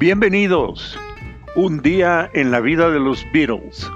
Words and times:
Bienvenidos. 0.00 0.98
Un 1.56 1.82
día 1.82 2.30
en 2.32 2.50
la 2.50 2.60
vida 2.60 2.88
de 2.88 2.98
los 2.98 3.26
Beatles. 3.34 3.86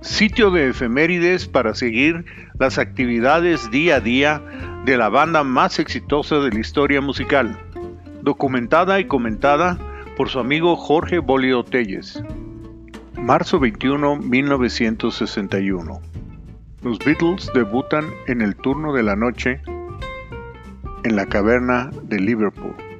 Sitio 0.00 0.50
de 0.50 0.70
efemérides 0.70 1.46
para 1.46 1.74
seguir 1.74 2.24
las 2.58 2.78
actividades 2.78 3.70
día 3.70 3.96
a 3.96 4.00
día 4.00 4.42
de 4.86 4.96
la 4.96 5.10
banda 5.10 5.44
más 5.44 5.78
exitosa 5.78 6.36
de 6.36 6.52
la 6.52 6.58
historia 6.58 7.02
musical, 7.02 7.60
documentada 8.22 8.98
y 8.98 9.04
comentada 9.04 9.76
por 10.16 10.30
su 10.30 10.38
amigo 10.38 10.74
Jorge 10.74 11.18
Bolio 11.18 11.64
Telles. 11.64 12.24
Marzo 13.20 13.60
21, 13.60 14.16
1961. 14.16 16.00
Los 16.82 16.98
Beatles 17.00 17.50
debutan 17.52 18.06
en 18.26 18.40
el 18.40 18.56
turno 18.56 18.94
de 18.94 19.02
la 19.02 19.16
noche 19.16 19.60
en 21.02 21.14
la 21.14 21.26
caverna 21.26 21.90
de 22.04 22.20
Liverpool. 22.20 22.93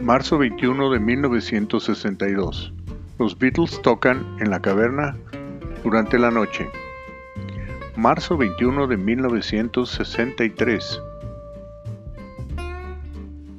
Marzo 0.00 0.36
21 0.36 0.90
de 0.90 1.00
1962. 1.00 2.72
Los 3.18 3.38
Beatles 3.38 3.80
tocan 3.80 4.36
en 4.40 4.50
la 4.50 4.60
caverna 4.60 5.16
durante 5.82 6.18
la 6.18 6.30
noche. 6.30 6.68
Marzo 7.96 8.36
21 8.36 8.88
de 8.88 8.96
1963. 8.98 11.00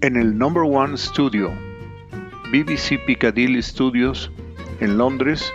En 0.02 0.16
el 0.16 0.38
Number 0.38 0.64
One 0.64 0.96
Studio, 0.96 1.52
BBC 2.52 3.04
Piccadilly 3.08 3.64
Studios, 3.64 4.32
en 4.80 4.96
Londres, 4.96 5.52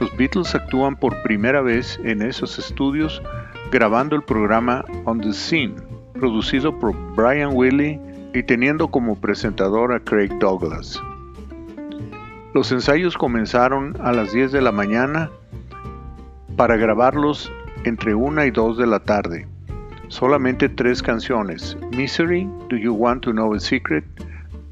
los 0.00 0.14
Beatles 0.18 0.54
actúan 0.54 0.96
por 0.96 1.22
primera 1.22 1.62
vez 1.62 1.98
en 2.04 2.20
esos 2.20 2.58
estudios 2.58 3.22
grabando 3.72 4.16
el 4.16 4.22
programa 4.22 4.84
On 5.06 5.18
the 5.18 5.32
Scene, 5.32 5.76
producido 6.12 6.78
por 6.78 6.94
Brian 7.16 7.52
Willie 7.54 7.98
y 8.32 8.42
teniendo 8.42 8.88
como 8.88 9.20
presentador 9.20 9.92
a 9.92 10.00
Craig 10.00 10.30
Douglas. 10.38 11.00
Los 12.54 12.72
ensayos 12.72 13.16
comenzaron 13.16 13.96
a 14.00 14.12
las 14.12 14.32
10 14.32 14.52
de 14.52 14.60
la 14.60 14.72
mañana 14.72 15.30
para 16.56 16.76
grabarlos 16.76 17.50
entre 17.84 18.14
1 18.14 18.44
y 18.44 18.50
2 18.50 18.78
de 18.78 18.86
la 18.86 19.00
tarde. 19.00 19.46
Solamente 20.08 20.68
tres 20.68 21.02
canciones, 21.02 21.78
Misery, 21.96 22.48
Do 22.68 22.76
You 22.76 22.92
Want 22.94 23.22
to 23.22 23.30
Know 23.30 23.54
a 23.54 23.60
Secret, 23.60 24.04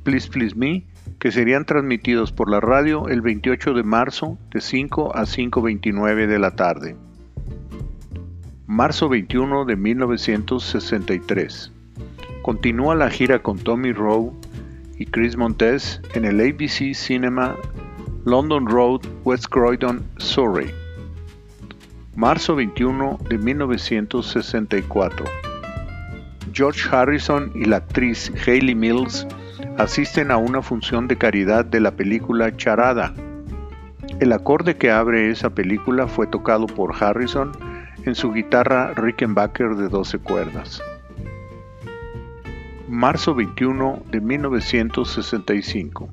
Please 0.03 0.29
Please 0.29 0.57
Me, 0.57 0.85
que 1.21 1.31
serían 1.31 1.65
transmitidos 1.65 2.33
por 2.33 2.51
la 2.51 2.61
radio 2.61 3.09
el 3.09 3.21
28 3.21 3.75
de 3.75 3.83
marzo 3.85 4.37
de 4.51 4.61
5 4.61 5.17
a 5.17 5.23
5.29 5.23 6.27
de 6.27 6.39
la 6.39 6.57
tarde. 6.57 6.97
Marzo 8.67 9.09
21 9.09 9.65
de 9.65 9.77
1963. 9.77 11.73
Continúa 12.49 12.95
la 12.95 13.11
gira 13.11 13.41
con 13.41 13.59
Tommy 13.59 13.93
Rowe 13.93 14.33
y 14.97 15.05
Chris 15.05 15.37
Montez 15.37 16.01
en 16.15 16.25
el 16.25 16.41
ABC 16.41 16.95
Cinema 16.95 17.55
London 18.25 18.67
Road, 18.67 19.03
West 19.23 19.49
Croydon, 19.51 20.03
Surrey. 20.17 20.73
Marzo 22.17 22.57
21 22.57 23.19
de 23.29 23.37
1964. 23.37 25.27
George 26.55 26.89
Harrison 26.91 27.53
y 27.55 27.67
la 27.67 27.77
actriz 27.77 28.33
Hayley 28.47 28.75
Mills 28.75 29.27
asisten 29.77 30.31
a 30.31 30.39
una 30.39 30.63
función 30.63 31.07
de 31.07 31.19
caridad 31.19 31.67
de 31.67 31.81
la 31.81 31.91
película 31.91 32.57
Charada. 32.57 33.13
El 34.21 34.33
acorde 34.33 34.75
que 34.75 34.91
abre 34.91 35.31
esa 35.31 35.51
película 35.51 36.07
fue 36.07 36.27
tocado 36.27 36.65
por 36.65 36.95
Harrison 36.99 37.53
en 38.05 38.15
su 38.15 38.33
guitarra 38.33 38.95
Rickenbacker 38.95 39.77
de 39.77 39.91
12 39.91 40.19
cuerdas 40.21 40.83
marzo 42.89 43.35
21 43.35 44.03
de 44.11 44.21
1965. 44.21 46.09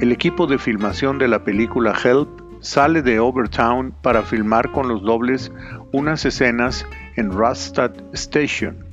El 0.00 0.10
equipo 0.10 0.48
de 0.48 0.58
filmación 0.58 1.18
de 1.18 1.28
la 1.28 1.44
película 1.44 1.94
Help 2.02 2.28
sale 2.60 3.02
de 3.02 3.20
Overtown 3.20 3.94
para 4.02 4.22
filmar 4.22 4.72
con 4.72 4.88
los 4.88 5.02
dobles 5.02 5.52
unas 5.92 6.24
escenas 6.24 6.84
en 7.14 7.30
Rastad 7.30 7.92
Station 8.14 8.84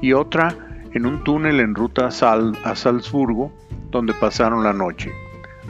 y 0.00 0.14
otra 0.14 0.56
en 0.92 1.04
un 1.04 1.22
túnel 1.22 1.60
en 1.60 1.74
ruta 1.74 2.06
a 2.06 2.76
Salzburgo 2.76 3.52
donde 3.90 4.14
pasaron 4.14 4.64
la 4.64 4.72
noche. 4.72 5.12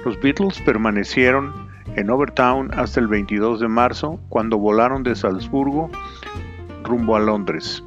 Los 0.04 0.20
Beatles 0.20 0.60
permanecieron 0.60 1.52
en 1.96 2.08
Overtown 2.08 2.70
hasta 2.72 3.00
el 3.00 3.08
22 3.08 3.58
de 3.58 3.68
marzo 3.68 4.20
cuando 4.28 4.58
volaron 4.58 5.02
de 5.02 5.16
Salzburgo 5.16 5.90
rumbo 6.84 7.16
a 7.16 7.20
Londres. 7.20 7.82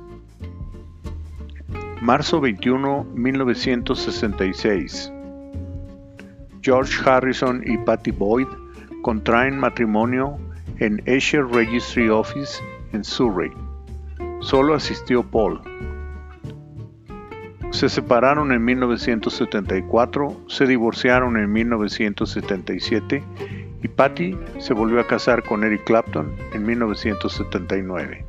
Marzo 2.01 2.39
21, 2.39 3.07
1966. 3.13 5.11
George 6.61 6.93
Harrison 7.05 7.61
y 7.65 7.77
Patty 7.77 8.11
Boyd 8.11 8.47
contraen 9.01 9.59
matrimonio 9.59 10.37
en 10.77 11.01
Esher 11.05 11.45
Registry 11.45 12.07
Office 12.07 12.63
en 12.93 13.03
Surrey. 13.03 13.51
Solo 14.39 14.75
asistió 14.75 15.23
Paul. 15.23 15.59
Se 17.71 17.89
separaron 17.89 18.53
en 18.53 18.63
1974, 18.63 20.45
se 20.47 20.67
divorciaron 20.67 21.35
en 21.35 21.51
1977 21.51 23.21
y 23.83 23.87
Patty 23.89 24.37
se 24.59 24.73
volvió 24.73 25.01
a 25.01 25.07
casar 25.07 25.43
con 25.43 25.65
Eric 25.65 25.83
Clapton 25.83 26.33
en 26.53 26.65
1979 26.65 28.28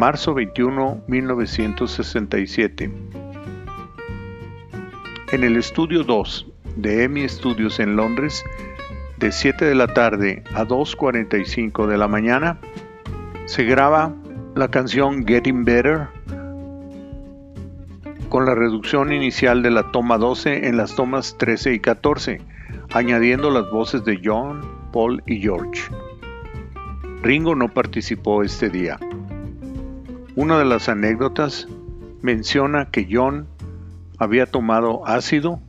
marzo 0.00 0.32
21, 0.32 1.02
1967. 1.08 2.90
En 5.32 5.44
el 5.44 5.58
estudio 5.58 6.04
2 6.04 6.46
de 6.76 7.04
EMI 7.04 7.28
Studios 7.28 7.78
en 7.80 7.96
Londres, 7.96 8.42
de 9.18 9.30
7 9.30 9.66
de 9.66 9.74
la 9.74 9.88
tarde 9.88 10.42
a 10.54 10.64
2.45 10.64 11.86
de 11.86 11.98
la 11.98 12.08
mañana, 12.08 12.58
se 13.44 13.64
graba 13.64 14.14
la 14.54 14.70
canción 14.70 15.26
Getting 15.26 15.66
Better 15.66 16.08
con 18.30 18.46
la 18.46 18.54
reducción 18.54 19.12
inicial 19.12 19.62
de 19.62 19.70
la 19.70 19.92
toma 19.92 20.16
12 20.16 20.66
en 20.66 20.78
las 20.78 20.96
tomas 20.96 21.36
13 21.36 21.74
y 21.74 21.78
14, 21.78 22.40
añadiendo 22.94 23.50
las 23.50 23.70
voces 23.70 24.02
de 24.06 24.18
John, 24.24 24.62
Paul 24.94 25.22
y 25.26 25.42
George. 25.42 25.82
Ringo 27.20 27.54
no 27.54 27.68
participó 27.68 28.42
este 28.42 28.70
día. 28.70 28.98
Una 30.40 30.58
de 30.58 30.64
las 30.64 30.88
anécdotas 30.88 31.68
menciona 32.22 32.86
que 32.86 33.06
John 33.10 33.46
había 34.16 34.46
tomado 34.46 35.06
ácido 35.06 35.60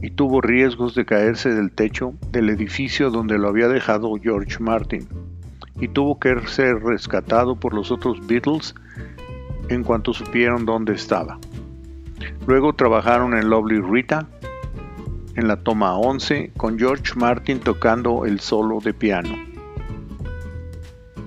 y 0.00 0.12
tuvo 0.12 0.40
riesgos 0.40 0.94
de 0.94 1.04
caerse 1.04 1.52
del 1.52 1.72
techo 1.72 2.14
del 2.30 2.50
edificio 2.50 3.10
donde 3.10 3.36
lo 3.36 3.48
había 3.48 3.66
dejado 3.66 4.14
George 4.22 4.60
Martin 4.60 5.08
y 5.80 5.88
tuvo 5.88 6.20
que 6.20 6.38
ser 6.46 6.76
rescatado 6.84 7.56
por 7.56 7.74
los 7.74 7.90
otros 7.90 8.24
Beatles 8.28 8.76
en 9.70 9.82
cuanto 9.82 10.14
supieron 10.14 10.66
dónde 10.66 10.92
estaba. 10.92 11.40
Luego 12.46 12.74
trabajaron 12.74 13.36
en 13.36 13.50
Lovely 13.50 13.80
Rita 13.80 14.28
en 15.34 15.48
la 15.48 15.56
toma 15.56 15.98
11 15.98 16.52
con 16.56 16.78
George 16.78 17.14
Martin 17.16 17.58
tocando 17.58 18.24
el 18.24 18.38
solo 18.38 18.78
de 18.78 18.94
piano. 18.94 19.36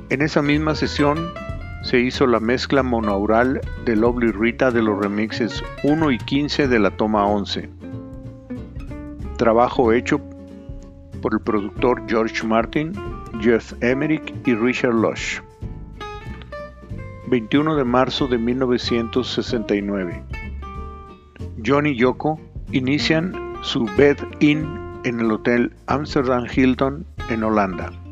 En 0.09 0.22
esa 0.22 0.41
misma 0.41 0.75
sesión 0.75 1.42
se 1.83 1.99
hizo 1.99 2.25
la 2.25 2.39
mezcla 2.39 2.81
monaural 2.81 3.61
de 3.85 3.95
Lovely 3.95 4.31
Rita 4.31 4.71
de 4.71 4.81
los 4.81 4.97
remixes 4.99 5.61
1 5.83 6.11
y 6.11 6.17
15 6.17 6.67
de 6.67 6.79
la 6.79 6.91
toma 6.91 7.25
11. 7.25 7.69
Trabajo 9.38 9.91
hecho 9.91 10.19
por 11.22 11.33
el 11.33 11.41
productor 11.41 12.03
George 12.07 12.45
Martin, 12.47 12.93
Jeff 13.41 13.73
Emerick 13.81 14.33
y 14.47 14.55
Richard 14.55 14.93
Lush. 14.93 15.39
21 17.28 17.75
de 17.75 17.84
marzo 17.84 18.28
de 18.28 18.37
1969. 18.37 20.23
John 21.66 21.85
y 21.85 21.96
Yoko 21.96 22.40
inician 22.72 23.58
su 23.61 23.85
bed-in 23.97 24.66
en 25.03 25.19
el 25.19 25.31
Hotel 25.31 25.73
Amsterdam 25.87 26.46
Hilton 26.53 27.05
en 27.29 27.43
Holanda. 27.43 28.03